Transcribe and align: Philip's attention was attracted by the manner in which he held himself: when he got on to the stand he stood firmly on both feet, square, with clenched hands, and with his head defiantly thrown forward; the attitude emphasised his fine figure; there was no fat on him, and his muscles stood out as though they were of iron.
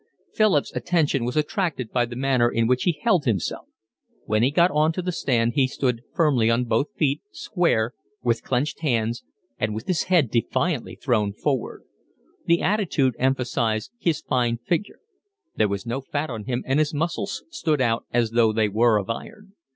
Philip's 0.33 0.71
attention 0.73 1.25
was 1.25 1.37
attracted 1.37 1.91
by 1.91 2.05
the 2.07 2.15
manner 2.15 2.49
in 2.49 2.65
which 2.65 2.85
he 2.85 2.99
held 3.03 3.25
himself: 3.25 3.67
when 4.25 4.41
he 4.41 4.49
got 4.49 4.71
on 4.71 4.91
to 4.93 5.01
the 5.03 5.11
stand 5.11 5.53
he 5.53 5.67
stood 5.67 6.01
firmly 6.15 6.49
on 6.49 6.63
both 6.65 6.87
feet, 6.97 7.21
square, 7.29 7.93
with 8.23 8.41
clenched 8.41 8.79
hands, 8.79 9.23
and 9.59 9.75
with 9.75 9.85
his 9.85 10.05
head 10.05 10.31
defiantly 10.31 10.95
thrown 10.95 11.31
forward; 11.33 11.83
the 12.47 12.63
attitude 12.63 13.15
emphasised 13.19 13.91
his 13.99 14.21
fine 14.21 14.57
figure; 14.57 15.01
there 15.55 15.67
was 15.69 15.85
no 15.85 16.01
fat 16.01 16.31
on 16.31 16.45
him, 16.45 16.63
and 16.65 16.79
his 16.79 16.95
muscles 16.95 17.43
stood 17.51 17.79
out 17.79 18.07
as 18.11 18.31
though 18.31 18.51
they 18.51 18.67
were 18.69 18.97
of 18.99 19.07
iron. 19.07 19.53